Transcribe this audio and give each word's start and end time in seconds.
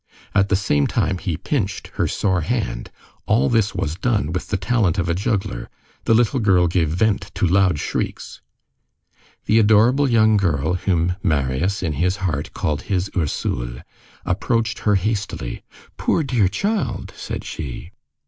At 0.33 0.49
the 0.49 0.55
same 0.55 0.87
time 0.87 1.19
he 1.19 1.37
pinched 1.37 1.89
her 1.89 2.07
sore 2.07 2.41
hand. 2.41 2.89
All 3.27 3.49
this 3.49 3.75
was 3.75 3.93
done 3.93 4.31
with 4.31 4.47
the 4.47 4.57
talent 4.57 4.97
of 4.97 5.07
a 5.07 5.13
juggler. 5.13 5.69
The 6.05 6.15
little 6.15 6.39
girl 6.39 6.65
gave 6.65 6.89
vent 6.89 7.29
to 7.35 7.45
loud 7.45 7.77
shrieks. 7.77 8.41
The 9.45 9.59
adorable 9.59 10.09
young 10.09 10.37
girl, 10.37 10.73
whom 10.73 11.17
Marius, 11.21 11.83
in 11.83 11.93
his 11.93 12.15
heart, 12.25 12.51
called 12.55 12.81
"his 12.89 13.11
Ursule," 13.15 13.83
approached 14.25 14.79
her 14.89 14.95
hastily. 14.95 15.61
"Poor, 15.97 16.23
dear 16.23 16.47
child!" 16.47 17.13
said 17.15 17.43
she. 17.43 17.91